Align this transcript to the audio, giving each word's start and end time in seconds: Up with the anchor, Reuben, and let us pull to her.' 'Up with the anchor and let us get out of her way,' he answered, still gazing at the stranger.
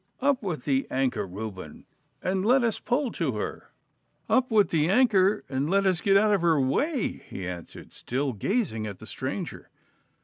Up 0.19 0.41
with 0.41 0.65
the 0.65 0.87
anchor, 0.89 1.27
Reuben, 1.27 1.85
and 2.23 2.43
let 2.43 2.63
us 2.63 2.79
pull 2.79 3.11
to 3.11 3.33
her.' 3.35 3.71
'Up 4.27 4.49
with 4.49 4.71
the 4.71 4.89
anchor 4.89 5.43
and 5.47 5.69
let 5.69 5.85
us 5.85 6.01
get 6.01 6.17
out 6.17 6.33
of 6.33 6.41
her 6.41 6.59
way,' 6.59 7.21
he 7.27 7.47
answered, 7.47 7.93
still 7.93 8.33
gazing 8.33 8.87
at 8.87 8.97
the 8.97 9.05
stranger. 9.05 9.69